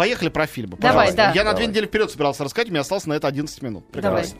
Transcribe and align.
Поехали 0.00 0.30
про 0.30 0.46
фильмы. 0.46 0.78
Давай, 0.78 1.08
пожалуйста. 1.08 1.16
да. 1.16 1.32
Я 1.34 1.44
на 1.44 1.50
Давай. 1.50 1.56
две 1.56 1.66
недели 1.66 1.84
вперед 1.84 2.10
собирался 2.10 2.42
рассказать, 2.42 2.68
у 2.68 2.70
меня 2.70 2.80
осталось 2.80 3.04
на 3.04 3.12
это 3.12 3.28
11 3.28 3.60
минут. 3.60 3.86
Прекрасно. 3.92 4.38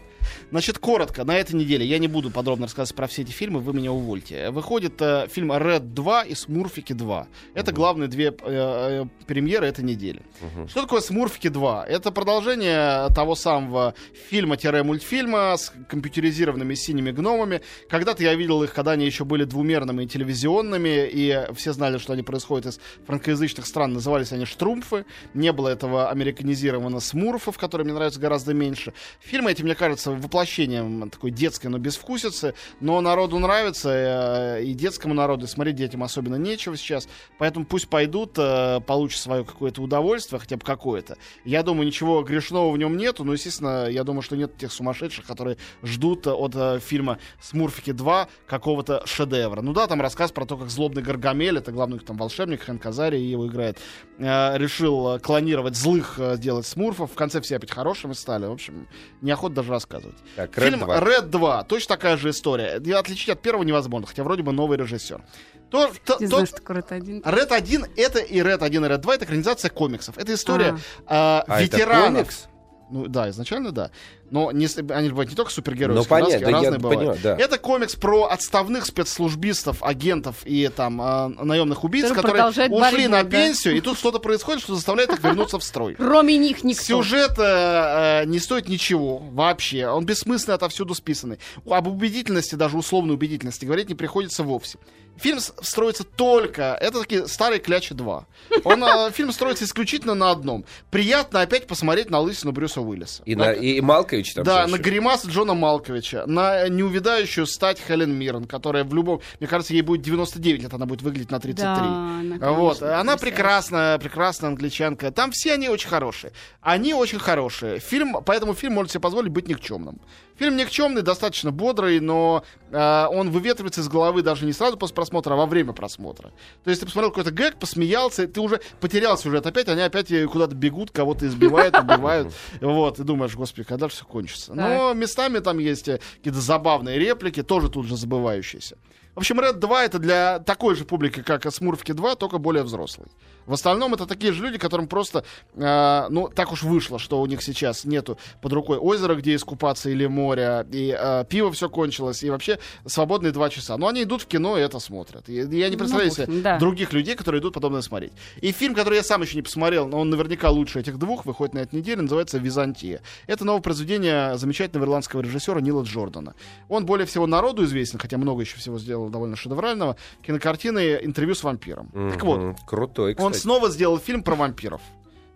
Значит, 0.51 0.79
коротко, 0.79 1.25
на 1.25 1.37
этой 1.37 1.55
неделе 1.55 1.85
я 1.87 1.99
не 1.99 2.09
буду 2.09 2.31
подробно 2.31 2.67
рассказывать 2.67 2.97
про 2.97 3.07
все 3.07 3.23
эти 3.23 3.31
фильмы, 3.31 3.61
вы 3.61 3.73
меня 3.73 3.93
увольте. 3.93 4.51
Выходит 4.51 5.01
э, 5.01 5.27
фильм 5.31 5.53
Red 5.53 5.81
2 5.81 6.25
и 6.25 6.35
Смурфики 6.35 6.93
2. 6.93 7.27
Это 7.55 7.73
главные 7.73 8.09
две 8.09 8.27
э, 8.29 8.33
э, 8.43 9.07
премьеры 9.27 9.67
этой 9.67 9.85
недели. 9.85 10.23
Что 10.69 10.83
такое 10.83 11.01
Смурфики 11.01 11.49
2? 11.49 11.87
Это 11.87 12.11
продолжение 12.11 13.09
того 13.15 13.35
самого 13.35 13.95
фильма-мультфильма 14.31 15.57
с 15.57 15.73
компьютеризированными 15.89 16.75
синими 16.75 17.11
гномами. 17.11 17.61
Когда-то 17.89 18.23
я 18.23 18.35
видел 18.35 18.63
их, 18.63 18.73
когда 18.73 18.93
они 18.93 19.07
еще 19.07 19.25
были 19.25 19.45
двумерными 19.45 20.05
и 20.05 20.07
телевизионными, 20.07 21.09
и 21.11 21.47
все 21.55 21.73
знали, 21.73 21.99
что 21.99 22.13
они 22.13 22.23
происходят 22.23 22.67
из 22.67 22.81
франкоязычных 23.07 23.67
стран. 23.67 23.93
Назывались 23.93 24.33
они 24.33 24.45
Штрумфы. 24.45 25.05
Не 25.35 25.53
было 25.53 25.69
этого 25.69 26.11
американизированного 26.11 27.01
Смурфов, 27.01 27.59
которые 27.59 27.85
мне 27.85 27.95
нравятся 27.95 28.21
гораздо 28.21 28.55
меньше. 28.55 28.93
Фильмы 29.21 29.53
эти, 29.53 29.63
мне 29.63 29.75
кажется, 29.75 30.10
воплощением 30.17 31.11
такой 31.11 31.31
детской, 31.31 31.69
но 31.69 31.79
безвкусицы. 31.79 32.55
Но 32.81 33.01
народу 33.01 33.39
нравится, 33.39 34.59
э, 34.59 34.65
и 34.65 34.75
детскому 34.75 35.15
народу, 35.15 35.47
и 35.47 35.49
смотреть 35.49 35.77
детям 35.77 36.03
особенно 36.03 36.37
нечего 36.37 36.77
сейчас. 36.77 37.09
Поэтому 37.39 37.65
пусть 37.65 37.89
пойдут, 37.89 38.35
э, 38.39 38.81
получат 38.87 39.21
свое 39.21 39.45
какое-то 39.45 39.83
удовольствие, 39.83 40.41
хотя 40.41 40.57
бы 40.57 40.65
какое-то. 40.65 41.17
Я 41.45 41.63
думаю, 41.63 41.87
ничего 41.87 42.23
грешного 42.23 42.71
в 42.71 42.79
нем 42.79 42.97
нету, 42.97 43.25
но, 43.25 43.33
естественно, 43.33 43.89
я 43.89 44.05
думаю, 44.05 44.23
что 44.23 44.37
нет 44.37 44.57
тех 44.57 44.73
сумасшедших, 44.73 45.27
которые 45.27 45.57
ждут 45.83 46.27
э, 46.27 46.31
от 46.31 46.83
фильма 46.83 47.19
«Смурфики 47.41 47.91
2» 47.91 48.29
какого-то 48.47 49.03
шедевра. 49.07 49.61
Ну 49.61 49.73
да, 49.73 49.87
там 49.87 50.01
рассказ 50.01 50.33
про 50.33 50.47
то, 50.47 50.57
как 50.57 50.71
злобный 50.71 51.03
Гаргамель, 51.03 51.59
это 51.59 51.73
главный 51.73 51.99
там 51.99 52.17
волшебник, 52.17 52.63
Хэнк 52.63 52.85
Азари 52.85 53.19
его 53.19 53.47
играет, 53.47 53.79
решил 54.19 55.19
клонировать 55.21 55.77
злых, 55.77 56.19
делать 56.39 56.67
смурфов. 56.67 57.13
В 57.13 57.15
конце 57.15 57.41
все 57.41 57.57
опять 57.57 57.71
хорошими 57.71 58.13
стали. 58.13 58.47
В 58.47 58.53
общем, 58.53 58.87
неохота 59.21 59.57
даже 59.57 59.71
рассказывать. 59.71 60.00
Так, 60.37 60.51
Red 60.59 60.65
Фильм 60.65 60.81
2. 60.81 61.01
Red 61.01 61.23
2. 61.29 61.65
Точно 61.65 61.89
такая 61.97 62.17
же 62.17 62.31
история. 62.31 62.81
И 62.85 62.93
Отличить 62.93 63.29
от 63.29 63.41
первого 63.43 63.63
невозможно, 63.65 64.07
хотя 64.07 64.23
вроде 64.25 64.43
бы 64.43 64.53
новый 64.53 64.79
режиссер. 64.79 65.23
То, 65.71 65.91
то- 66.05 66.17
Не 66.19 66.27
то- 66.27 66.31
знаю, 66.37 66.47
что 66.47 66.57
такое 66.57 66.79
это 66.81 66.95
один. 66.97 67.21
Red 67.21 67.49
1 67.53 67.87
это 67.97 68.19
и 68.19 68.39
Red 68.41 68.59
1 68.65 68.85
и 68.85 68.89
Red 68.89 68.99
2 68.99 69.15
это 69.15 69.25
экранизация 69.25 69.71
комиксов. 69.71 70.19
Это 70.19 70.35
история 70.35 70.77
А 71.07 71.45
э, 71.47 71.53
это 71.53 71.63
ветеранов. 71.77 72.13
комикс? 72.15 72.47
Ну 72.91 73.07
да, 73.07 73.31
изначально 73.31 73.71
да. 73.71 73.91
Но 74.31 74.53
не, 74.53 74.67
они 74.67 75.09
же 75.09 75.11
бывают 75.11 75.31
не 75.31 75.37
только 75.37 75.51
супергерои, 75.51 75.95
Ну, 75.97 76.05
понятно, 76.05 76.35
разные, 76.35 76.51
я 76.51 76.57
разные 76.57 76.79
бывают. 76.79 77.01
понимаю, 77.01 77.21
да. 77.23 77.37
Это 77.37 77.59
комикс 77.59 77.97
про 77.97 78.25
отставных 78.27 78.87
спецслужбистов, 78.87 79.83
агентов 79.83 80.37
и 80.45 80.69
там 80.69 81.01
э, 81.03 81.29
наемных 81.43 81.85
убийц, 81.85 82.09
Которые 82.09 82.45
которые 82.45 82.69
ушли 82.71 83.09
борьбу, 83.09 83.09
на 83.09 83.23
да. 83.25 83.31
пенсию, 83.31 83.77
и 83.77 83.81
тут 83.81 83.99
что-то 83.99 84.19
происходит, 84.19 84.63
что 84.63 84.75
заставляет 84.75 85.11
их 85.11 85.23
вернуться 85.23 85.59
в 85.59 85.65
строй. 85.65 85.95
Кроме 85.95 86.39
них 86.39 86.63
никто. 86.65 86.85
Сюжет 86.85 87.33
э, 87.39 88.23
э, 88.23 88.25
не 88.27 88.39
стоит 88.39 88.69
ничего 88.69 89.19
вообще. 89.19 89.87
Он 89.87 90.05
бессмысленно 90.07 90.55
отовсюду 90.55 90.95
списанный. 90.95 91.39
Об 91.69 91.89
убедительности, 91.89 92.55
даже 92.55 92.77
условной 92.77 93.15
убедительности, 93.15 93.65
говорить 93.65 93.89
не 93.89 93.95
приходится 93.95 94.43
вовсе. 94.43 94.79
Фильм 95.17 95.39
строится 95.41 96.05
только... 96.05 96.79
Это 96.81 97.01
такие 97.01 97.29
старые 97.29 97.61
клячи 97.61 97.95
2. 97.95 98.27
Он, 98.65 98.85
э, 98.85 99.11
фильм 99.13 99.33
строится 99.33 99.65
исключительно 99.65 100.15
на 100.15 100.31
одном. 100.31 100.65
Приятно 100.91 101.43
опять 101.43 101.67
посмотреть 101.67 102.09
на 102.11 102.21
лысину 102.21 102.53
Брюса 102.53 102.81
Уиллиса. 102.81 103.23
И, 103.27 103.35
Да, 103.35 103.47
на, 103.47 103.51
и 103.53 103.81
Малкович 104.21 104.35
там 104.35 104.45
да, 104.45 104.67
на 104.67 104.79
гримас 104.79 105.27
Джона 105.27 105.55
Малковича, 105.55 106.25
на 106.27 106.69
неувидающую 106.69 107.47
стать 107.47 107.81
Хелен 107.81 108.13
Миррен, 108.13 108.45
которая 108.45 108.85
в 108.85 108.95
любом... 108.95 109.21
Мне 109.39 109.49
кажется, 109.49 109.73
ей 109.73 109.83
будет 109.83 110.03
99 110.03 110.63
лет, 110.63 110.75
она 110.75 110.87
будет 110.87 111.03
выглядеть 111.03 111.31
на 111.31 111.41
33. 111.41 111.65
Да, 111.65 111.83
она, 111.83 112.21
конечно, 112.21 112.53
Вот, 112.53 112.83
она 112.83 113.17
прекрасная, 113.17 113.99
прекрасная 113.99 114.51
англичанка. 114.51 115.11
Там 115.11 115.33
все 115.33 115.55
они 115.55 115.69
очень 115.69 115.89
хорошие. 115.89 116.33
Они 116.61 116.95
очень 116.95 117.19
хорошие. 117.19 117.79
Фильм, 117.81 118.17
поэтому 118.25 118.55
фильм 118.55 118.75
может 118.75 118.93
себе 118.93 119.01
позволить 119.01 119.33
быть 119.33 119.49
никчемным. 119.49 120.01
Фильм 120.41 120.57
никчемный, 120.57 121.03
достаточно 121.03 121.51
бодрый, 121.53 122.01
но 122.01 122.45
э, 122.71 123.07
он 123.11 123.31
выветривается 123.31 123.83
из 123.83 123.89
головы 123.89 124.23
даже 124.23 124.47
не 124.47 124.55
сразу 124.55 124.79
после 124.79 124.95
просмотра, 124.95 125.35
а 125.35 125.37
во 125.37 125.45
время 125.45 125.75
просмотра. 125.75 126.33
То 126.65 126.71
есть 126.71 126.81
ты 126.81 126.87
посмотрел 126.87 127.11
какой-то 127.11 127.31
гэг, 127.31 127.59
посмеялся, 127.59 128.27
ты 128.27 128.41
уже 128.41 128.63
потерял 128.81 129.19
сюжет 129.19 129.45
опять, 129.47 129.69
они 129.69 129.83
опять 129.83 130.11
э, 130.11 130.27
куда-то 130.27 130.55
бегут, 130.55 130.93
кого-то 130.93 131.27
избивают, 131.27 131.79
убивают. 131.79 132.33
Вот, 132.63 132.99
и 132.99 133.05
думаешь, 133.05 133.37
господи, 133.37 133.65
когда 133.65 133.91
же 133.91 133.95
все 133.95 134.07
кончится. 134.07 134.55
Но 134.55 134.95
местами 134.95 135.41
там 135.41 135.59
есть 135.59 135.89
э, 135.89 136.01
какие-то 136.17 136.41
забавные 136.41 136.99
реплики, 136.99 137.43
тоже 137.43 137.69
тут 137.69 137.85
же 137.85 137.99
забывающиеся. 137.99 138.79
В 139.15 139.19
общем, 139.19 139.41
Red 139.41 139.55
2 139.55 139.85
это 139.85 139.99
для 139.99 140.39
такой 140.39 140.77
же 140.77 140.85
публики, 140.85 141.23
как 141.23 141.45
и 141.45 141.51
Смурфки 141.51 141.93
2, 141.93 142.15
только 142.15 142.39
более 142.39 142.63
взрослый. 142.63 143.09
В 143.47 143.53
остальном 143.55 143.93
это 143.95 144.07
такие 144.07 144.33
же 144.33 144.45
люди, 144.45 144.59
которым 144.59 144.87
просто, 144.87 145.25
э, 145.55 146.07
ну, 146.11 146.29
так 146.29 146.53
уж 146.53 146.63
вышло, 146.63 146.99
что 147.01 147.21
у 147.21 147.27
них 147.27 147.43
сейчас 147.43 147.85
нету 147.85 148.19
под 148.41 148.53
рукой 148.53 148.79
озера, 148.79 149.17
где 149.17 149.35
искупаться, 149.35 149.91
или 149.91 150.07
моря, 150.07 150.65
и 150.71 150.97
э, 150.97 151.25
пиво 151.29 151.51
все 151.51 151.69
кончилось, 151.69 152.23
и 152.23 152.31
вообще 152.31 152.61
свободные 152.87 153.33
два 153.33 153.51
часа. 153.51 153.77
Но 153.77 153.89
они 153.89 154.05
идут 154.05 154.23
в 154.23 154.27
кино 154.27 154.57
и 154.57 154.61
это 154.61 154.79
смотрят. 154.79 155.29
И 155.29 155.35
я 155.35 155.69
не 155.69 155.77
представляю 155.77 156.11
Ну, 156.11 156.15
себе 156.15 156.43
да. 156.43 156.59
других 156.59 156.93
людей, 156.93 157.17
которые 157.17 157.41
идут 157.41 157.55
подобное 157.55 157.83
смотреть. 157.83 158.13
И 158.41 158.53
фильм, 158.53 158.75
который 158.75 158.97
я 158.97 159.03
сам 159.03 159.23
еще 159.23 159.35
не 159.35 159.43
посмотрел, 159.43 159.89
но 159.89 159.99
он 159.99 160.11
наверняка 160.11 160.51
лучше 160.51 160.79
этих 160.79 160.99
двух, 160.99 161.25
выходит 161.27 161.55
на 161.55 161.59
этой 161.61 161.75
неделе, 161.77 162.03
называется 162.03 162.39
«Византия». 162.39 163.01
Это 163.27 163.45
новое 163.45 163.63
произведение 163.63 164.39
замечательного 164.39 164.85
ирландского 164.87 165.23
режиссера 165.23 165.61
Нила 165.61 165.83
Джордана. 165.83 166.35
Он 166.69 166.87
более 166.87 167.07
всего 167.07 167.27
народу 167.27 167.65
известен, 167.65 167.99
хотя 167.99 168.17
много 168.19 168.43
еще 168.43 168.57
всего 168.59 168.79
сделал 168.79 169.00
довольно 169.09 169.37
шедеврального, 169.37 169.97
кинокартины 170.23 170.99
«Интервью 171.03 171.35
с 171.35 171.43
вампиром». 171.43 171.91
Так 172.11 172.23
вот. 172.25 172.57
Крутой, 172.67 173.15
он 173.19 173.33
кстати. 173.33 173.43
снова 173.43 173.71
сделал 173.71 173.99
фильм 173.99 174.23
про 174.23 174.35
вампиров. 174.35 174.81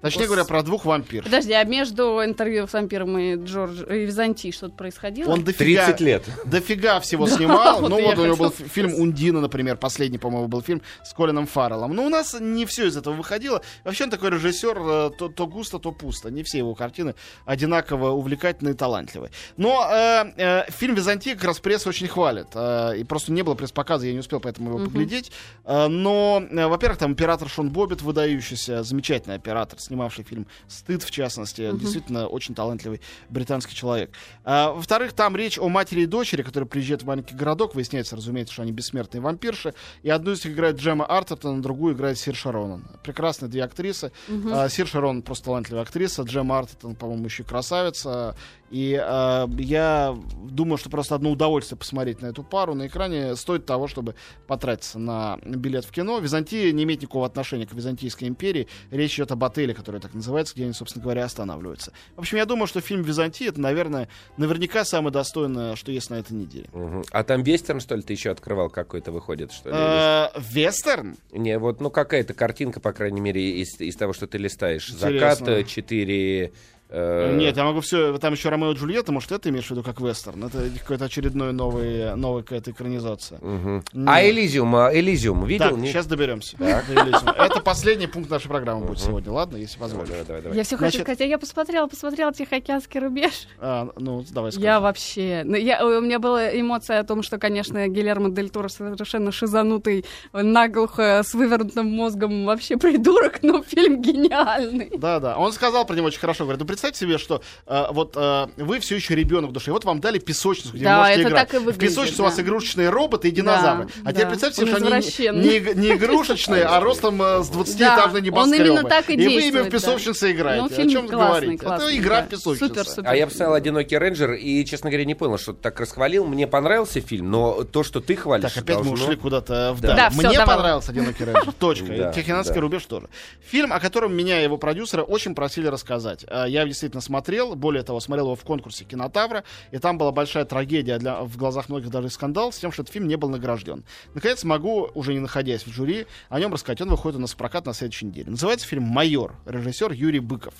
Точнее 0.05 0.27
говоря, 0.27 0.45
про 0.45 0.63
двух 0.63 0.85
вампиров. 0.85 1.25
Подожди, 1.25 1.53
а 1.53 1.65
между 1.65 2.23
интервью 2.23 2.67
с 2.67 2.73
вампиром 2.75 3.17
и 3.19 3.37
Джордж 3.37 3.83
и 3.89 4.05
Византией 4.05 4.53
что-то 4.53 4.75
происходило? 4.75 5.31
Он 5.31 5.43
дофига, 5.43 5.87
30 5.87 6.01
лет. 6.03 6.25
дофига 6.45 7.01
всего 7.01 7.27
снимал. 7.27 7.81
ну 7.81 8.01
вот 8.03 8.19
у 8.19 8.25
него 8.27 8.37
был 8.37 8.51
фильм 8.51 8.95
«Ундина», 8.95 9.41
например, 9.41 9.79
последний, 9.79 10.19
по-моему, 10.19 10.49
был 10.49 10.61
фильм 10.61 10.83
с 11.03 11.15
Колином 11.15 11.47
Фарреллом. 11.47 11.95
Но 11.95 12.05
у 12.05 12.11
нас 12.11 12.37
не 12.39 12.67
все 12.67 12.89
из 12.89 12.97
этого 12.99 13.15
выходило. 13.15 13.63
Вообще 13.83 14.05
он 14.05 14.11
такой 14.11 14.31
режиссер, 14.31 14.79
э, 14.79 15.11
то, 15.19 15.29
то 15.29 15.47
густо, 15.47 15.79
то 15.79 15.91
пусто. 15.91 16.31
Не 16.31 16.43
все 16.43 16.59
его 16.59 16.75
картины 16.75 17.15
одинаково 17.47 18.11
увлекательные 18.11 18.75
и 18.75 18.77
талантливые. 18.77 19.31
Но 19.57 19.89
э, 19.91 20.33
э, 20.37 20.71
фильм 20.71 20.95
«Византия» 20.97 21.35
как 21.35 21.45
раз 21.45 21.61
пресса 21.61 21.89
очень 21.89 22.09
хвалит. 22.09 22.49
Э, 22.55 22.95
и 22.97 23.05
просто 23.05 23.33
не 23.33 23.43
было 23.43 23.55
пресс-показа, 23.55 24.07
я 24.07 24.13
не 24.13 24.19
успел 24.19 24.41
поэтому 24.41 24.69
его 24.71 24.85
поглядеть. 24.85 25.33
Э, 25.65 25.89
но, 25.89 26.43
э, 26.51 26.67
во-первых, 26.67 26.99
там 26.99 27.13
оператор 27.13 27.49
Шон 27.49 27.71
Боббит, 27.71 28.03
выдающийся, 28.03 28.83
замечательный 28.83 29.37
оператор, 29.37 29.79
снимавший 29.95 30.25
фильм 30.25 30.47
«Стыд», 30.67 31.03
в 31.03 31.11
частности. 31.11 31.71
Действительно, 31.73 32.27
очень 32.27 32.55
талантливый 32.55 33.01
британский 33.29 33.75
человек. 33.75 34.11
А, 34.45 34.73
во-вторых, 34.73 35.13
там 35.13 35.37
речь 35.37 35.59
о 35.59 35.69
матери 35.69 36.03
и 36.03 36.07
дочери, 36.07 36.43
которые 36.43 36.69
приезжают 36.69 37.03
в 37.03 37.07
маленький 37.07 37.35
городок. 37.35 37.75
Выясняется, 37.75 38.17
разумеется, 38.17 38.53
что 38.53 38.63
они 38.63 38.73
бессмертные 38.73 39.21
вампирши. 39.21 39.75
И 40.03 40.11
одну 40.11 40.33
из 40.33 40.45
них 40.45 40.55
играет 40.55 40.77
Джема 40.77 41.07
Артертон, 41.07 41.63
другую 41.63 41.95
играет 41.95 42.19
Сир 42.19 42.35
Шаронан. 42.35 42.85
Прекрасные 43.05 43.49
две 43.49 43.63
актрисы. 43.63 44.11
А, 44.51 44.69
Сир 44.69 44.87
Шаронан 44.87 45.23
просто 45.23 45.45
талантливая 45.47 45.83
актриса. 45.83 46.23
Джема 46.23 46.59
Артертон, 46.59 46.97
по-моему, 46.97 47.27
еще 47.27 47.45
и 47.45 47.47
красавица. 47.47 48.37
И 48.71 48.99
а, 49.01 49.49
я 49.59 50.17
думаю, 50.43 50.79
что 50.79 50.91
просто 50.91 51.15
одно 51.15 51.31
удовольствие 51.31 51.79
посмотреть 51.79 52.21
на 52.21 52.27
эту 52.27 52.43
пару 52.43 52.75
на 52.75 52.89
экране 52.89 53.37
стоит 53.37 53.67
того, 53.67 53.87
чтобы 53.87 54.17
потратиться 54.49 54.99
на 54.99 55.39
билет 55.45 55.85
в 55.85 55.93
кино. 55.93 56.19
Византия 56.19 56.73
не 56.73 56.83
имеет 56.83 57.03
никакого 57.03 57.27
отношения 57.27 57.67
к 57.67 57.73
Византийской 57.73 58.27
империи. 58.27 58.67
Речь 58.91 59.15
идет 59.15 59.31
об 59.31 59.45
отеле, 59.45 59.75
который 59.85 60.01
так 60.01 60.15
называется, 60.15 60.55
где 60.55 60.65
они, 60.65 60.73
собственно 60.73 61.03
говоря, 61.03 61.25
останавливаются. 61.25 61.93
В 62.17 62.21
общем, 62.21 62.39
я 62.39 62.47
думаю, 62.47 62.67
что 62.67 62.81
фильм 62.81 63.03
«Византия» 63.03 63.51
это, 63.51 63.61
наверное, 63.61 64.09
наверняка 64.39 64.85
самое 64.87 65.13
достойное, 65.13 65.77
что 65.77 65.93
есть 65.93 66.09
на 66.09 66.15
этой 66.15 66.33
неделе. 66.33 66.69
Мгм. 66.73 67.05
А 67.11 67.23
там 67.23 67.43
вестерн, 67.43 67.81
что 67.81 67.95
ли, 67.95 68.03
ты 68.03 68.15
еще 68.15 68.31
открывал 68.31 68.71
какой-то, 68.71 69.13
выходит, 69.13 69.53
что 69.53 69.69
ли? 69.69 69.77
Э, 69.77 70.29
Вестерн? 70.41 71.17
Не, 71.33 71.59
вот, 71.59 71.83
ну, 71.83 71.91
какая-то 71.91 72.33
картинка, 72.33 72.81
по 72.81 72.93
крайней 72.93 73.21
мере, 73.21 73.61
из, 73.61 73.79
из 73.79 73.95
того, 73.97 74.15
что 74.15 74.27
ты 74.27 74.39
листаешь. 74.39 74.89
Интересно. 74.89 75.35
Закат, 75.35 75.49
э, 75.49 75.65
четыре... 75.65 76.53
э, 76.95 77.37
Нет, 77.37 77.57
я 77.57 77.65
могу 77.65 77.81
все. 77.81 78.17
Там 78.19 78.33
еще 78.33 78.49
Ромео 78.49 78.73
и 78.73 78.75
Джульетта, 78.75 79.13
может, 79.13 79.33
это 79.33 79.49
имеешь 79.51 79.67
в 79.67 79.71
виду 79.71 79.83
как 79.83 80.01
вестерн? 80.01 80.45
Это 80.45 80.71
какой-то 80.81 81.07
очередной 81.07 81.53
новый, 81.53 82.15
новая 82.17 82.43
какая-то 82.43 82.71
экранизация. 82.71 83.39
Нет. 83.41 83.85
А 84.07 84.25
Элизиум, 84.25 84.75
а, 84.77 84.91
Элизиум, 84.95 85.45
видел? 85.45 85.71
Так, 85.71 85.79
Нет? 85.79 85.93
сейчас 85.93 86.07
доберемся. 86.07 86.57
до. 86.57 87.31
Это 87.33 87.61
последний 87.61 88.07
пункт 88.07 88.31
нашей 88.31 88.49
программы 88.49 88.87
будет 88.87 89.01
сегодня, 89.01 89.33
ладно, 89.33 89.57
если 89.57 89.79
позволишь. 89.79 90.09
давай, 90.09 90.25
давай, 90.25 90.43
давай. 90.43 90.57
Я 90.57 90.65
все 90.65 90.77
Значит- 90.77 90.93
хочу 90.95 91.05
сказать, 91.05 91.21
а 91.21 91.25
я 91.25 91.39
посмотрела, 91.39 91.87
посмотрела 91.87 92.33
Тихоокеанский 92.33 93.01
рубеж. 93.01 93.49
А, 93.59 93.89
ну, 93.97 94.25
давай 94.31 94.53
скажи. 94.53 94.65
Я 94.65 94.81
вообще... 94.81 95.43
ну, 95.45 95.57
я, 95.57 95.85
у 95.85 96.01
меня 96.01 96.19
была 96.19 96.49
эмоция 96.59 97.01
о 97.01 97.05
том, 97.05 97.23
что, 97.23 97.39
конечно, 97.39 97.87
Гильермо 97.89 98.31
Дель 98.31 98.51
Торо 98.51 98.69
совершенно 98.69 99.33
шизанутый, 99.33 100.05
наглухо, 100.33 101.23
с 101.25 101.35
вывернутым 101.35 101.91
мозгом 101.91 102.47
вообще 102.47 102.77
придурок, 102.77 103.43
но 103.43 103.63
фильм 103.63 104.01
гениальный. 104.01 104.91
Да, 104.97 105.21
да. 105.21 105.37
Он 105.37 105.53
сказал 105.53 105.85
про 105.87 105.95
него 105.95 106.07
очень 106.07 106.21
хорошо. 106.21 106.45
Говорит, 106.45 106.61
ну 106.61 106.67
представьте 106.85 107.07
себе, 107.07 107.19
что 107.19 107.43
э, 107.67 107.87
вот 107.91 108.13
э, 108.17 108.47
вы 108.59 108.79
все 108.81 108.97
еще 108.97 109.15
ребенок 109.15 109.51
в 109.51 109.53
душе, 109.53 109.71
и 109.71 109.73
вот 109.73 109.85
вам 109.85 110.01
дали 110.01 110.19
песочницу, 110.19 110.75
где 110.75 110.85
Да, 110.85 110.97
вы 110.97 111.03
можете 111.05 111.21
это 111.21 111.31
играть. 111.31 111.49
так 111.49 111.55
и 111.55 111.59
в 111.59 111.65
выглядит, 111.65 111.89
песочнице 111.91 112.21
у 112.23 112.25
вас 112.25 112.37
да. 112.37 112.43
игрушечные 112.43 112.91
роботы 112.91 113.29
и 113.29 113.31
динозавры. 113.31 113.89
а 114.05 114.13
теперь 114.13 114.25
да. 114.25 114.29
представьте 114.31 114.63
Он 114.63 114.69
себе, 114.69 114.77
что 115.01 115.31
они 115.31 115.41
не, 115.41 115.61
не- 115.61 115.75
не 115.81 115.93
игрушечные, 115.95 116.65
а 116.65 116.81
ростом 116.81 117.21
э, 117.23 117.43
с 117.43 117.51
20-этажной 117.51 118.21
Да, 118.31 118.41
он 118.41 118.55
именно 118.55 118.85
так 118.85 119.09
и 119.09 119.17
вы 119.17 119.23
ими 119.23 119.61
в 119.61 119.65
да. 119.65 119.71
песочнице 119.71 120.33
играете. 120.33 120.61
Ну, 120.63 120.67
О 120.67 120.69
фильм 120.71 120.91
чем 120.91 121.09
классный, 121.09 121.29
говорите? 121.41 121.65
классный, 121.65 121.87
Это 121.95 121.97
игра 122.03 122.21
да. 122.21 122.27
в 122.27 122.29
песочнице. 122.29 122.69
Супер, 122.69 122.87
супер. 122.87 123.11
А 123.11 123.17
я 123.17 123.27
поставил 123.27 123.55
«Одинокий 123.55 123.99
рейнджер» 123.99 124.33
и, 124.35 124.65
честно 124.65 124.91
говоря, 124.91 125.05
не 125.05 125.15
понял, 125.15 125.39
что 125.39 125.53
ты 125.53 125.63
так 125.63 125.81
расхвалил. 125.81 126.27
Мне 126.27 126.47
понравился 126.47 127.01
фильм, 127.01 127.31
но 127.31 127.65
то, 127.65 127.83
что 127.83 128.01
ты 128.01 128.17
хвалишь, 128.17 128.53
Так, 128.53 128.63
опять 128.63 128.81
мы 128.85 128.93
ушли 128.93 129.17
куда-то 129.17 129.73
вдаль. 129.75 129.97
Да, 129.97 130.11
Мне 130.11 130.39
понравился 130.45 130.91
«Одинокий 130.93 131.25
рейнджер». 131.25 131.53
Точка. 131.59 131.85
Да, 131.95 132.13
Тихоокеанский 132.13 132.55
да. 132.57 132.61
рубеж 132.61 132.85
тоже. 132.85 133.09
Фильм, 133.49 133.73
о 133.73 133.79
котором 133.81 134.15
меня 134.15 134.41
и 134.41 134.45
его 134.45 134.59
продюсеры 134.59 135.03
очень 135.03 135.35
просили 135.35 135.69
рассказать. 135.69 136.25
Э, 136.29 136.45
Я 136.49 136.65
действительно 136.75 137.01
смотрел, 137.01 137.55
более 137.55 137.83
того, 137.83 138.01
смотрел 138.01 138.27
его 138.27 138.37
в 138.37 138.45
конкурсе 138.45 138.85
«Кинотавра», 138.85 139.45
и 139.71 139.79
там 139.79 139.97
была 139.99 140.13
большая 140.13 140.45
трагедия 140.45 140.99
для, 140.99 141.23
в 141.23 141.37
глазах 141.37 141.69
многих 141.69 141.91
даже 141.91 142.11
скандал 142.11 142.53
с 142.53 142.59
тем, 142.59 142.71
что 142.71 142.83
этот 142.83 142.93
фильм 142.93 143.09
не 143.09 143.17
был 143.17 143.31
награжден. 143.31 143.85
Наконец, 144.15 144.45
могу, 144.45 144.91
уже 144.95 145.15
не 145.15 145.21
находясь 145.21 145.67
в 145.67 145.73
жюри, 145.73 146.07
о 146.29 146.39
нем 146.39 146.53
рассказать. 146.53 146.81
Он 146.83 146.91
выходит 146.91 147.17
у 147.17 147.21
нас 147.21 147.33
в 147.33 147.37
прокат 147.37 147.67
на 147.67 147.73
следующей 147.73 148.07
неделе. 148.07 148.31
Называется 148.31 148.67
фильм 148.67 148.83
«Майор», 148.83 149.37
режиссер 149.47 149.93
Юрий 149.93 150.21
Быков. 150.21 150.55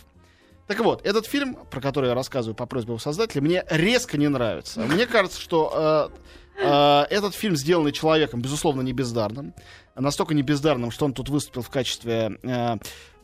Так 0.67 0.81
вот, 0.81 1.05
этот 1.05 1.27
фильм, 1.27 1.57
про 1.71 1.81
который 1.81 2.09
я 2.09 2.15
рассказываю 2.15 2.55
по 2.55 2.65
просьбе 2.65 2.93
его 2.93 2.99
создателя, 2.99 3.43
мне 3.43 3.65
резко 3.69 4.17
не 4.17 4.29
нравится. 4.29 4.81
Мне 4.81 5.07
кажется, 5.07 5.39
что 5.39 6.11
э, 6.13 6.19
этот 6.59 7.35
фильм, 7.35 7.57
сделанный 7.57 7.93
человеком, 7.93 8.41
безусловно, 8.41 8.83
не 8.83 8.93
бездарным, 8.93 9.55
настолько 9.97 10.35
не 10.35 10.43
бездарным, 10.43 10.91
что 10.91 11.05
он 11.05 11.13
тут 11.13 11.29
выступил 11.29 11.63
в 11.63 11.71
качестве 11.71 12.39
э, 12.43 12.77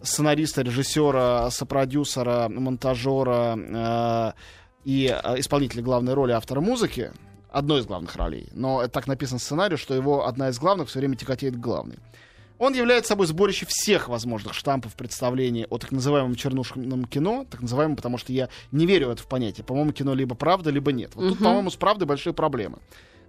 сценариста, 0.03 0.63
режиссера, 0.63 1.51
сопродюсера, 1.51 2.49
монтажера 2.49 3.57
э, 3.57 4.33
и 4.85 5.07
э, 5.23 5.39
исполнителя 5.41 5.83
главной 5.83 6.15
роли 6.15 6.33
автора 6.33 6.61
музыки, 6.61 7.13
одной 7.51 7.81
из 7.81 7.87
главных 7.87 8.15
ролей. 8.17 8.49
Но 8.53 8.81
это 8.83 8.93
так 8.93 9.07
написан 9.07 9.39
в 9.39 9.43
сценарии, 9.43 9.77
что 9.77 9.95
его 9.95 10.27
одна 10.27 10.49
из 10.51 10.59
главных 10.59 10.89
все 10.89 10.99
время 11.01 11.17
тяготеет 11.17 11.55
к 11.57 11.61
главной. 11.61 11.99
Он 12.59 12.75
является 12.75 13.09
собой 13.11 13.27
сборище 13.27 13.65
всех 13.67 14.09
возможных 14.09 14.53
штампов 14.53 14.95
представлений 14.95 15.67
о 15.71 15.79
так 15.79 15.93
называемом 15.93 16.35
чернушном 16.35 17.07
кино, 17.07 17.47
так 17.51 17.63
называемом, 17.63 17.97
потому 17.97 18.19
что 18.19 18.35
я 18.35 18.51
не 18.71 18.85
верю 18.85 19.09
в 19.09 19.11
это 19.13 19.23
в 19.23 19.27
понятие. 19.29 19.65
По-моему, 19.65 19.93
кино 19.93 20.13
либо 20.13 20.35
правда, 20.35 20.69
либо 20.69 20.93
нет. 20.93 21.13
Вот 21.15 21.23
тут, 21.29 21.35
Мгм. 21.41 21.45
по-моему, 21.45 21.71
с 21.71 21.77
правдой 21.77 22.07
большие 22.07 22.35
проблемы. 22.35 22.79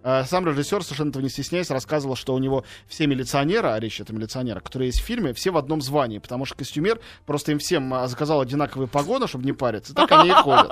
Э, 0.03 0.24
Сам 0.25 0.48
режиссер, 0.48 0.83
совершенно 0.83 1.09
этого 1.09 1.21
не 1.21 1.30
стесняясь, 1.30 1.69
рассказывал, 1.69 2.15
что 2.15 2.33
у 2.33 2.38
него 2.39 2.63
все 2.88 3.06
милиционеры, 3.07 3.68
а 3.69 3.80
речь 3.80 4.00
это 4.01 4.13
милиционера, 4.13 4.59
которые 4.59 4.88
есть 4.88 5.00
в 5.00 5.03
фильме, 5.03 5.33
все 5.33 5.51
в 5.51 5.57
одном 5.57 5.81
звании, 5.81 6.18
потому 6.18 6.45
что 6.45 6.56
костюмер 6.56 7.00
просто 7.25 7.51
им 7.51 7.59
всем 7.59 7.94
а, 7.94 8.07
заказал 8.07 8.42
одинаковые 8.42 8.88
погоны, 8.88 9.27
чтобы 9.27 9.45
не 9.45 9.53
париться, 9.53 9.94
так 9.94 10.12
они 10.12 10.30
и 10.30 10.33
ходят. 10.33 10.71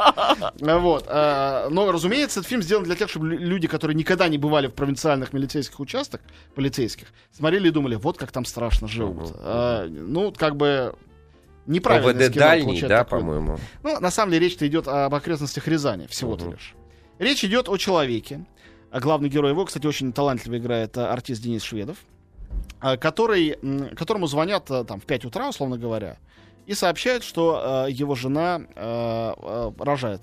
Э, 0.62 0.78
Вот. 0.80 1.06
э, 1.08 1.68
Но, 1.70 1.92
разумеется, 1.92 2.40
этот 2.40 2.50
фильм 2.50 2.62
сделан 2.64 2.84
для 2.86 2.96
тех, 2.96 3.10
чтобы 3.10 3.28
лю- 3.30 3.38
люди, 3.40 3.68
которые 3.68 3.96
никогда 3.96 4.28
не 4.30 4.38
бывали 4.38 4.68
в 4.68 4.74
провинциальных 4.74 5.32
милицейских 5.34 5.80
участках, 5.80 6.22
полицейских, 6.56 7.08
смотрели 7.32 7.68
и 7.68 7.72
думали, 7.72 7.96
вот 7.96 8.18
как 8.18 8.32
там 8.32 8.46
страшно 8.46 8.88
живут. 8.88 9.32
Э, 9.36 9.88
Ну, 9.90 10.34
как 10.36 10.56
бы 10.56 10.96
неправильно. 11.68 12.10
ОВД 12.26 12.34
дальний, 12.36 12.82
да, 12.82 13.04
по-моему. 13.04 13.60
Ну, 13.84 14.00
на 14.00 14.10
самом 14.12 14.32
деле, 14.32 14.46
речь-то 14.48 14.66
идет 14.68 14.88
об 14.88 15.14
окрестностях 15.14 15.68
Рязани, 15.68 16.08
всего-то 16.08 16.46
Мгм. 16.46 16.54
лишь. 16.54 16.74
Речь 17.20 17.44
идет 17.44 17.70
о 17.70 17.78
человеке. 17.78 18.46
А 18.92 19.00
главный 19.00 19.30
герой 19.30 19.52
его, 19.52 19.66
кстати, 19.66 19.86
очень 19.86 20.12
талантливо 20.12 20.58
играет 20.58 20.98
а, 20.98 21.12
артист 21.14 21.42
Денис 21.42 21.62
Шведов, 21.62 21.98
а, 22.80 22.98
который, 22.98 23.58
которому 23.96 24.28
звонят 24.28 24.70
а, 24.72 24.84
там 24.84 25.00
в 25.00 25.06
5 25.06 25.26
утра, 25.26 25.50
условно 25.50 25.78
говоря, 25.78 26.18
и 26.66 26.74
сообщают, 26.74 27.24
что 27.24 27.88
его 27.90 28.14
жена 28.14 28.62
рожает. 29.80 30.22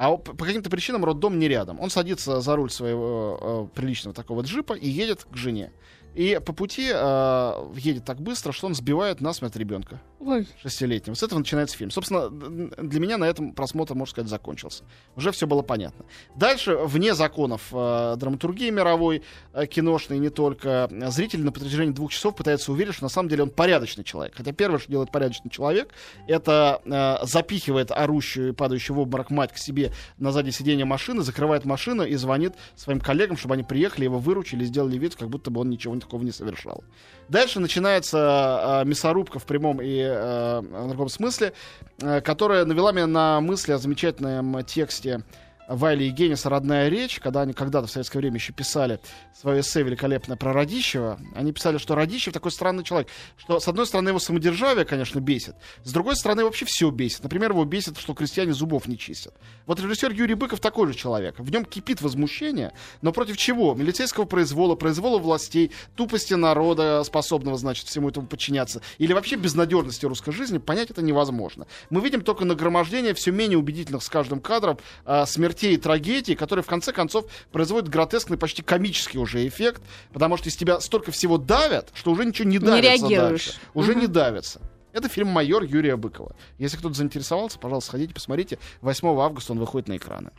А 0.00 0.16
по 0.16 0.46
каким-то 0.46 0.70
причинам 0.70 1.04
роддом 1.04 1.38
не 1.38 1.46
рядом. 1.46 1.78
Он 1.78 1.90
садится 1.90 2.40
за 2.40 2.56
руль 2.56 2.70
своего 2.70 3.68
э, 3.70 3.76
приличного 3.76 4.14
такого 4.14 4.40
джипа 4.40 4.72
и 4.72 4.88
едет 4.88 5.26
к 5.30 5.36
жене. 5.36 5.72
И 6.14 6.40
по 6.44 6.52
пути 6.52 6.90
э, 6.92 7.72
едет 7.76 8.04
так 8.04 8.20
быстро, 8.20 8.52
что 8.52 8.66
он 8.66 8.74
сбивает 8.74 9.20
насмерть 9.20 9.56
ребенка 9.56 10.00
Ой, 10.18 10.46
шестилетнего. 10.60 11.14
С 11.14 11.22
этого 11.22 11.38
начинается 11.38 11.76
фильм. 11.76 11.90
Собственно, 11.90 12.28
для 12.28 13.00
меня 13.00 13.16
на 13.16 13.24
этом 13.24 13.52
просмотр, 13.52 13.94
можно 13.94 14.10
сказать, 14.10 14.30
закончился. 14.30 14.84
Уже 15.16 15.30
все 15.32 15.46
было 15.46 15.62
понятно. 15.62 16.04
Дальше, 16.36 16.76
вне 16.76 17.14
законов 17.14 17.68
э, 17.72 18.16
драматургии 18.18 18.70
мировой, 18.70 19.22
э, 19.52 19.66
киношной, 19.66 20.18
не 20.18 20.28
только, 20.28 20.90
зритель 21.08 21.42
на 21.42 21.52
протяжении 21.52 21.92
двух 21.92 22.12
часов 22.12 22.34
пытается 22.34 22.72
уверить, 22.72 22.94
что 22.94 23.04
на 23.04 23.08
самом 23.08 23.28
деле 23.28 23.44
он 23.44 23.50
порядочный 23.50 24.04
человек. 24.04 24.34
Хотя 24.36 24.52
первое, 24.52 24.78
что 24.78 24.90
делает 24.90 25.12
порядочный 25.12 25.50
человек, 25.50 25.94
это 26.26 26.82
э, 26.84 27.24
запихивает 27.24 27.92
орущую 27.92 28.50
и 28.50 28.52
падающую 28.52 28.96
в 28.96 29.00
обморок 29.00 29.30
мать 29.30 29.52
к 29.52 29.58
себе 29.58 29.92
на 30.18 30.32
заднее 30.32 30.52
сиденье 30.52 30.84
машины, 30.84 31.22
закрывает 31.22 31.64
машину 31.64 32.04
и 32.04 32.16
звонит 32.16 32.54
своим 32.74 33.00
коллегам, 33.00 33.36
чтобы 33.36 33.54
они 33.54 33.62
приехали, 33.62 34.04
его 34.04 34.18
выручили, 34.18 34.64
сделали 34.64 34.98
вид, 34.98 35.14
как 35.14 35.30
будто 35.30 35.50
бы 35.50 35.60
он 35.60 35.70
ничего 35.70 35.94
такого 36.00 36.22
не 36.22 36.32
совершал. 36.32 36.82
Дальше 37.28 37.60
начинается 37.60 38.82
э, 38.82 38.88
мясорубка 38.88 39.38
в 39.38 39.44
прямом 39.44 39.80
и 39.80 40.00
э, 40.00 40.60
в 40.60 40.88
другом 40.88 41.08
смысле, 41.08 41.52
э, 42.00 42.20
которая 42.20 42.64
навела 42.64 42.92
меня 42.92 43.06
на 43.06 43.40
мысли 43.40 43.72
о 43.72 43.78
замечательном 43.78 44.64
тексте 44.64 45.22
Вайли 45.70 46.04
и 46.04 46.10
Генниса 46.10 46.50
«Родная 46.50 46.88
речь», 46.88 47.20
когда 47.20 47.42
они 47.42 47.52
когда-то 47.52 47.86
в 47.86 47.90
советское 47.90 48.18
время 48.18 48.36
еще 48.36 48.52
писали 48.52 48.98
свое 49.32 49.60
эссе 49.60 49.82
великолепное 49.82 50.36
про 50.36 50.52
Радищева, 50.52 51.20
они 51.36 51.52
писали, 51.52 51.78
что 51.78 51.94
Радищев 51.94 52.32
такой 52.32 52.50
странный 52.50 52.82
человек, 52.82 53.08
что, 53.36 53.60
с 53.60 53.68
одной 53.68 53.86
стороны, 53.86 54.08
его 54.08 54.18
самодержавие, 54.18 54.84
конечно, 54.84 55.20
бесит, 55.20 55.54
с 55.84 55.92
другой 55.92 56.16
стороны, 56.16 56.42
вообще 56.42 56.64
все 56.64 56.90
бесит. 56.90 57.22
Например, 57.22 57.52
его 57.52 57.64
бесит, 57.64 57.98
что 57.98 58.14
крестьяне 58.14 58.52
зубов 58.52 58.88
не 58.88 58.98
чистят. 58.98 59.32
Вот 59.66 59.78
режиссер 59.78 60.12
Юрий 60.12 60.34
Быков 60.34 60.58
такой 60.58 60.88
же 60.88 60.94
человек. 60.94 61.38
В 61.38 61.50
нем 61.52 61.64
кипит 61.64 62.02
возмущение, 62.02 62.72
но 63.00 63.12
против 63.12 63.36
чего? 63.36 63.74
Милицейского 63.74 64.24
произвола, 64.24 64.74
произвола 64.74 65.18
властей, 65.20 65.70
тупости 65.94 66.34
народа, 66.34 67.04
способного, 67.04 67.56
значит, 67.56 67.86
всему 67.86 68.08
этому 68.08 68.26
подчиняться, 68.26 68.82
или 68.98 69.12
вообще 69.12 69.36
безнадежности 69.36 70.04
русской 70.04 70.32
жизни, 70.32 70.58
понять 70.58 70.90
это 70.90 71.00
невозможно. 71.00 71.68
Мы 71.90 72.00
видим 72.00 72.22
только 72.22 72.44
нагромождение 72.44 73.14
все 73.14 73.30
менее 73.30 73.56
убедительных 73.56 74.02
с 74.02 74.08
каждым 74.08 74.40
кадром 74.40 74.78
а, 75.04 75.26
смертей 75.26 75.59
и 75.66 75.76
трагедий, 75.76 76.34
которые 76.34 76.62
в 76.62 76.66
конце 76.66 76.92
концов 76.92 77.24
производят 77.52 77.88
гротескный, 77.88 78.36
почти 78.36 78.62
комический 78.62 79.18
уже 79.18 79.46
эффект, 79.46 79.82
потому 80.12 80.36
что 80.36 80.48
из 80.48 80.56
тебя 80.56 80.80
столько 80.80 81.12
всего 81.12 81.38
давят, 81.38 81.90
что 81.94 82.10
уже 82.12 82.24
ничего 82.24 82.48
не 82.48 82.58
давится 82.58 83.06
реагируешь. 83.06 83.46
дальше. 83.46 83.60
Уже 83.74 83.92
Мгм. 83.92 84.00
не 84.00 84.06
давится. 84.06 84.60
Это 84.92 85.08
фильм 85.08 85.28
«Майор» 85.28 85.62
Юрия 85.62 85.96
Быкова. 85.96 86.34
Если 86.58 86.76
кто-то 86.76 86.94
заинтересовался, 86.94 87.58
пожалуйста, 87.60 87.90
сходите, 87.90 88.12
посмотрите. 88.12 88.58
8 88.80 89.20
августа 89.20 89.52
он 89.52 89.60
выходит 89.60 89.86
на 89.88 89.96
экраны. 89.96 90.30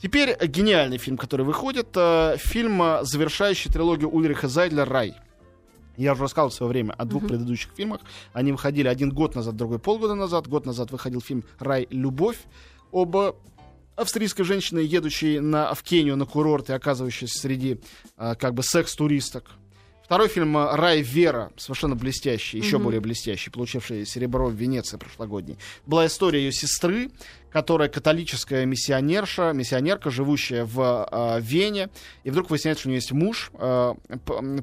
Теперь 0.00 0.36
гениальный 0.46 0.96
фильм, 0.98 1.16
который 1.16 1.44
выходит. 1.44 1.88
э, 1.96 2.36
Фильм, 2.38 2.80
э, 2.82 3.00
завершающий 3.02 3.70
трилогию 3.70 4.08
Ульриха 4.08 4.46
Зайдля 4.48 4.84
«Рай». 4.84 5.14
Я 5.96 6.12
уже 6.12 6.22
рассказывал 6.22 6.50
в 6.50 6.54
свое 6.54 6.70
время 6.70 6.92
о 6.96 7.04
двух 7.04 7.26
предыдущих 7.26 7.72
фильмах. 7.76 8.00
Они 8.32 8.52
выходили 8.52 8.88
один 8.88 9.10
год 9.10 9.34
назад, 9.34 9.56
другой 9.56 9.78
полгода 9.78 10.14
назад. 10.14 10.46
Год 10.48 10.64
назад 10.64 10.90
выходил 10.92 11.20
фильм 11.20 11.44
«Рай. 11.58 11.86
Любовь». 11.90 12.38
Оба 12.92 13.36
австрийской 14.00 14.44
женщины, 14.44 14.80
едущей 14.80 15.40
на, 15.40 15.74
в 15.74 15.82
Кению 15.82 16.16
на 16.16 16.26
курорт 16.26 16.70
и 16.70 16.72
оказывающейся 16.72 17.38
среди 17.38 17.80
э, 18.16 18.34
как 18.34 18.54
бы 18.54 18.62
секс-туристок. 18.62 19.50
Второй 20.10 20.26
фильм 20.26 20.58
э, 20.58 20.74
«Рай 20.74 21.02
Вера», 21.02 21.52
совершенно 21.56 21.94
блестящий, 21.94 22.58
еще 22.58 22.78
Мгм. 22.78 22.86
более 22.86 23.00
блестящий, 23.00 23.48
получивший 23.48 24.04
серебро 24.04 24.48
в 24.48 24.54
Венеции 24.54 24.96
прошлогодней. 24.96 25.56
Была 25.86 26.04
история 26.04 26.40
ее 26.40 26.50
сестры, 26.50 27.12
которая 27.52 27.88
католическая 27.88 28.64
миссионерша, 28.66 29.52
миссионерка, 29.52 30.10
живущая 30.10 30.64
в 30.64 31.08
э, 31.08 31.40
Вене, 31.40 31.90
и 32.24 32.30
вдруг 32.30 32.50
выясняется, 32.50 32.80
что 32.80 32.88
у 32.88 32.90
нее 32.90 32.96
есть 32.96 33.12
муж, 33.12 33.52
э, 33.54 33.94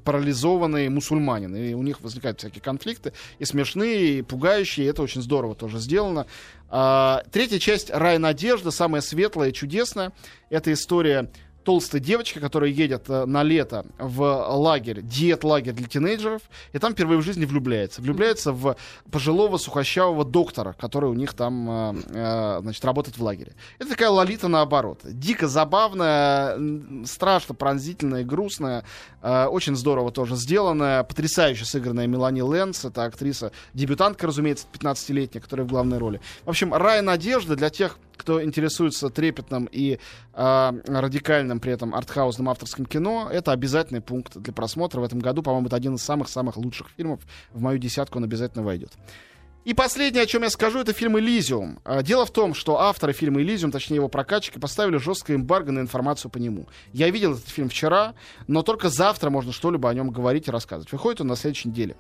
парализованный 0.04 0.90
мусульманин, 0.90 1.56
и 1.56 1.74
у 1.74 1.82
них 1.82 2.02
возникают 2.02 2.40
всякие 2.40 2.62
конфликты, 2.62 3.14
и 3.40 3.46
смешные, 3.46 4.20
и 4.20 4.22
пугающие, 4.24 4.86
и 4.86 4.90
это 4.90 5.02
очень 5.02 5.22
здорово 5.22 5.56
тоже 5.56 5.80
сделано. 5.80 6.28
А, 6.70 7.24
третья 7.32 7.60
часть 7.60 7.90
«Рай 7.90 8.18
надежда», 8.18 8.72
самая 8.72 9.02
светлая 9.02 9.52
и 9.52 9.54
чудесная, 9.54 10.12
это 10.50 10.74
история 10.74 11.32
толстой 11.68 12.00
девочки, 12.00 12.40
которая 12.40 12.70
едет 12.70 13.10
э, 13.10 13.26
на 13.26 13.44
лето 13.44 13.86
в 14.00 14.24
лагерь, 14.56 15.02
диет-лагерь 15.02 15.74
для 15.74 15.86
тинейджеров, 15.86 16.42
и 16.72 16.80
там 16.80 16.94
впервые 16.94 17.20
в 17.20 17.24
жизни 17.24 17.44
влюбляется. 17.44 18.02
Влюбляется 18.02 18.54
в 18.54 18.78
пожилого 19.12 19.58
сухощавого 19.58 20.24
доктора, 20.24 20.78
который 20.80 21.10
у 21.10 21.14
них 21.14 21.34
там, 21.34 21.70
э, 21.70 21.96
э, 22.08 22.60
значит, 22.62 22.86
работает 22.86 23.18
в 23.18 23.22
лагере. 23.22 23.52
Это 23.80 23.90
такая 23.90 24.10
лолита 24.10 24.48
наоборот. 24.48 25.02
Дико 25.04 25.50
забавная, 25.50 26.58
страшно 27.06 27.54
пронзительная 27.54 28.24
грустная. 28.24 28.86
очень 29.22 29.76
здорово 29.76 30.12
тоже 30.12 30.38
сделанная. 30.38 31.04
Потрясающе 31.04 31.66
сыгранная 31.66 32.08
Мелани 32.08 32.40
Лэнс. 32.40 32.86
Это 32.86 33.04
актриса, 33.04 33.52
дебютантка, 33.74 34.28
разумеется, 34.28 34.68
15-летняя, 34.72 35.42
которая 35.42 35.68
в 35.68 35.70
главной 35.70 35.98
роли. 35.98 36.22
В 36.46 36.50
общем, 36.50 36.74
рай 36.74 37.02
надежды 37.02 37.58
для 37.58 37.70
тех, 37.70 38.00
кто 38.18 38.44
интересуется 38.44 39.10
трепетным 39.10 39.70
и 39.72 40.00
э, 40.34 40.72
радикальным 40.88 41.60
при 41.60 41.72
этом 41.72 41.96
артхаусным 41.96 42.50
авторским 42.50 42.86
кино, 42.86 43.30
это 43.32 43.52
обязательный 43.52 44.02
пункт 44.02 44.38
для 44.38 44.54
просмотра. 44.54 45.00
В 45.00 45.04
этом 45.04 45.20
году, 45.20 45.44
по-моему, 45.44 45.68
это 45.68 45.76
один 45.76 45.96
из 45.96 46.04
самых-самых 46.04 46.58
лучших 46.58 46.90
фильмов. 46.98 47.22
В 47.52 47.62
мою 47.62 47.78
десятку 47.78 48.18
он 48.18 48.26
обязательно 48.26 48.64
войдет. 48.64 48.92
И 49.68 49.74
последнее, 49.74 50.24
о 50.24 50.26
чем 50.26 50.44
я 50.44 50.50
скажу, 50.50 50.80
это 50.80 50.94
фильм 50.94 51.20
«Элизиум». 51.20 51.80
А, 51.84 52.02
Дело 52.02 52.26
в 52.26 52.32
том, 52.32 52.54
что 52.54 52.80
авторы 52.80 53.12
фильма 53.12 53.42
«Элизиум», 53.42 53.70
точнее 53.70 53.98
его 53.98 54.08
прокатчики, 54.08 54.60
поставили 54.60 54.96
жесткое 54.96 55.36
эмбарго 55.36 55.74
на 55.74 55.80
информацию 55.82 56.32
по 56.32 56.38
нему. 56.38 56.70
Я 56.94 57.10
видел 57.10 57.34
этот 57.34 57.50
фильм 57.50 57.68
вчера, 57.68 58.14
но 58.48 58.64
только 58.64 58.88
завтра 58.88 59.30
можно 59.30 59.52
что-либо 59.52 59.90
о 59.90 59.94
нем 59.94 60.10
говорить 60.10 60.48
и 60.48 60.52
рассказывать. 60.52 60.94
Выходит 60.94 61.20
он 61.20 61.28
на 61.28 61.36
следующей 61.36 61.68
неделе. 61.68 61.98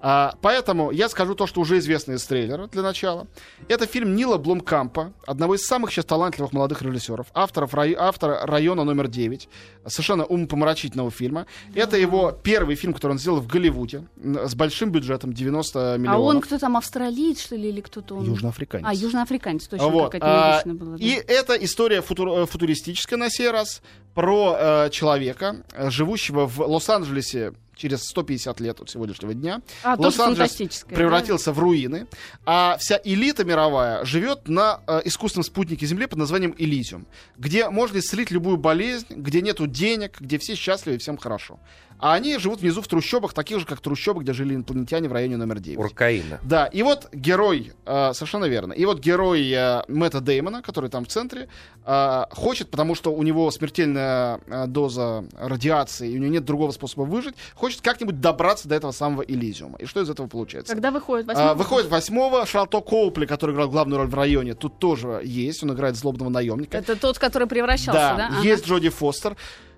А, 0.00 0.34
поэтому 0.42 0.90
я 0.90 1.08
скажу 1.08 1.34
то, 1.34 1.46
что 1.46 1.60
уже 1.60 1.78
известно 1.78 2.12
из 2.12 2.24
трейлера 2.24 2.66
для 2.68 2.82
начала. 2.82 3.26
Это 3.68 3.86
фильм 3.86 4.14
Нила 4.14 4.36
Блумкампа, 4.36 5.12
одного 5.26 5.54
из 5.54 5.66
самых 5.66 5.90
сейчас 5.90 6.04
талантливых 6.04 6.52
молодых 6.52 6.82
режиссеров, 6.82 7.26
авторов, 7.34 7.72
рай, 7.74 7.94
автора 7.98 8.40
«Района 8.46 8.84
номер 8.84 9.06
9», 9.06 9.48
совершенно 9.86 10.24
умопомрачительного 10.24 11.10
фильма. 11.10 11.46
Это 11.74 11.96
его 11.96 12.30
первый 12.30 12.76
фильм, 12.76 12.92
который 12.92 13.12
он 13.12 13.18
сделал 13.18 13.40
в 13.40 13.46
Голливуде, 13.46 14.06
с 14.22 14.54
большим 14.54 14.90
бюджетом, 14.90 15.32
90 15.32 15.94
А 15.94 15.96
миллионов. 15.96 16.20
он 16.36 16.40
кто 16.40 16.58
там, 16.58 16.76
австралиец, 16.76 17.40
что 17.40 17.56
ли, 17.56 17.70
или 17.70 17.80
кто-то 17.80 18.16
он? 18.16 18.24
Южноафриканец. 18.26 18.86
А, 18.86 18.92
южноафриканец, 18.94 19.66
точно, 19.66 19.88
Вот, 19.88 20.12
какая-то 20.12 20.26
а, 20.26 20.48
необычная 20.62 20.74
была. 20.74 20.96
да. 20.98 21.04
И 21.04 21.10
это 21.10 21.54
история 21.54 22.00
футур- 22.02 22.42
э, 22.42 22.46
футуристическая 22.46 23.18
на 23.18 23.30
сей 23.30 23.50
раз 23.50 23.82
про 24.14 24.56
э, 24.58 24.90
человека, 24.90 25.64
э, 25.72 25.90
живущего 25.90 26.46
в 26.46 26.60
Лос-Анджелесе 26.60 27.52
через 27.76 28.04
150 28.04 28.60
лет 28.60 28.80
от 28.80 28.90
сегодняшнего 28.90 29.34
дня. 29.34 29.60
А, 29.82 29.94
Лос-Анджелес 29.98 30.84
превратился 30.88 31.52
в 31.52 31.58
руины, 31.58 32.06
а 32.44 32.76
вся 32.78 33.00
элита 33.04 33.44
мировая 33.44 34.04
живет 34.04 34.48
на 34.48 34.80
э, 34.86 35.02
искусственном 35.04 35.44
спутнике 35.44 35.86
Земли 35.86 36.06
под 36.06 36.18
названием 36.18 36.54
Элизиум, 36.58 37.06
где 37.36 37.68
можно 37.68 37.98
исцелить 37.98 38.30
любую 38.30 38.56
болезнь, 38.56 39.06
где 39.10 39.42
нету 39.42 39.66
денег, 39.66 40.20
где 40.20 40.38
все 40.38 40.54
счастливы 40.54 40.96
и 40.96 40.98
всем 40.98 41.16
хорошо. 41.18 41.58
А 41.98 42.14
они 42.14 42.38
живут 42.38 42.60
внизу 42.60 42.82
в 42.82 42.88
трущобах, 42.88 43.32
таких 43.32 43.58
же, 43.60 43.66
как 43.66 43.80
трущобы, 43.80 44.22
где 44.22 44.32
жили 44.32 44.54
инопланетяне 44.54 45.08
в 45.08 45.12
районе 45.12 45.36
номер 45.36 45.58
9. 45.60 45.78
Уркаина. 45.78 46.40
Да, 46.42 46.66
и 46.66 46.82
вот 46.82 47.08
герой, 47.12 47.72
э, 47.86 48.12
совершенно 48.12 48.44
верно, 48.46 48.72
и 48.74 48.84
вот 48.84 49.00
герой 49.00 49.50
э, 49.50 49.82
Мэтта 49.88 50.20
Деймона, 50.20 50.62
который 50.62 50.90
там 50.90 51.04
в 51.04 51.08
центре, 51.08 51.48
э, 51.84 52.24
хочет, 52.32 52.70
потому 52.70 52.94
что 52.94 53.12
у 53.14 53.22
него 53.22 53.50
смертельная 53.50 54.40
э, 54.46 54.66
доза 54.66 55.24
радиации, 55.38 56.10
и 56.12 56.16
у 56.16 56.20
него 56.20 56.32
нет 56.32 56.44
другого 56.44 56.70
способа 56.72 57.02
выжить, 57.04 57.34
хочет 57.54 57.80
как-нибудь 57.80 58.20
добраться 58.20 58.68
до 58.68 58.74
этого 58.74 58.92
самого 58.92 59.22
Элизиума. 59.22 59.78
И 59.78 59.86
что 59.86 60.00
из 60.02 60.10
этого 60.10 60.26
получается? 60.26 60.72
Когда 60.74 60.90
выходит 60.90 61.28
А, 61.30 61.32
восьмой? 61.32 61.54
выходит 61.56 61.90
восьмого, 61.90 62.46
Шалто 62.46 62.80
Коупли, 62.80 63.26
который 63.26 63.54
играл 63.54 63.68
главную 63.70 63.98
роль 64.02 64.08
в 64.08 64.14
районе, 64.14 64.54
тут 64.54 64.78
тоже 64.78 65.20
есть, 65.24 65.62
он 65.62 65.72
играет 65.72 65.96
злобного 65.96 66.28
наемника. 66.28 66.76
Это 66.76 66.96
тот, 66.96 67.18
который 67.18 67.48
превращался, 67.48 67.92
да? 67.92 68.16
Да, 68.16 68.26
Ага. 68.38 68.42
есть 68.46 68.66
Джоди 68.66 68.88
Фостер. 68.90 69.36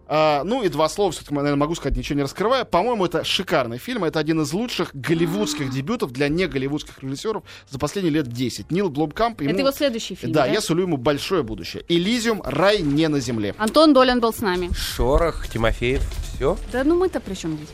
А, 0.09 0.43
ну 0.45 0.63
и 0.63 0.69
два 0.69 0.89
слова, 0.89 1.13
все-таки, 1.13 1.35
наверное, 1.35 1.57
могу 1.59 1.75
сказать, 1.75 1.97
ничего 1.97 2.17
не 2.17 2.23
раскрывая. 2.23 2.65
По-моему, 2.65 3.05
это 3.05 3.25
шикарный 3.25 3.79
фильм. 3.79 4.05
Это 4.05 4.19
один 4.19 4.41
из 4.41 4.53
лучших 4.53 4.91
голливудских 4.95 5.71
дебютов 5.71 6.13
для 6.13 6.29
не 6.29 6.47
голливудских 6.47 7.03
режиссеров 7.03 7.43
за 7.69 7.79
последние 7.79 8.13
лет 8.15 8.27
10. 8.29 8.71
Нил 8.71 8.89
Бломкамп. 8.89 9.41
ему- 9.43 9.51
Это 9.51 9.61
его 9.61 9.71
следующий 9.73 10.15
фильм, 10.15 10.33
Да, 10.33 10.47
да? 10.47 10.53
я 10.53 10.61
сулю 10.61 10.83
ему 10.85 10.97
большое 10.97 11.43
будущее. 11.43 11.85
Элизиум, 11.89 12.43
рай 12.45 12.81
не 12.81 13.07
на 13.09 13.21
земле. 13.21 13.55
Антон 13.59 13.93
Долин 13.93 14.21
был 14.21 14.33
с 14.33 14.41
нами. 14.41 14.71
Шорох, 14.75 15.47
Тимофеев. 15.49 16.03
Все? 16.35 16.57
Да 16.73 16.85
ну 16.85 16.97
мы-то 16.99 17.21
при 17.21 17.35
чем 17.35 17.57
здесь? 17.57 17.69